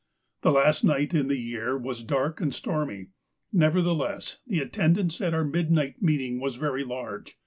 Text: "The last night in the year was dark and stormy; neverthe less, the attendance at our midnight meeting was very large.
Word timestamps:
"The 0.41 0.49
last 0.49 0.83
night 0.83 1.13
in 1.13 1.27
the 1.27 1.37
year 1.37 1.77
was 1.77 2.01
dark 2.03 2.41
and 2.41 2.51
stormy; 2.51 3.09
neverthe 3.53 3.95
less, 3.95 4.39
the 4.47 4.57
attendance 4.59 5.21
at 5.21 5.35
our 5.35 5.43
midnight 5.45 6.01
meeting 6.01 6.39
was 6.39 6.55
very 6.55 6.83
large. 6.83 7.37